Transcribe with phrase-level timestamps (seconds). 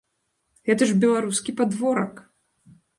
[0.69, 2.13] Гэта ж беларускі падворак!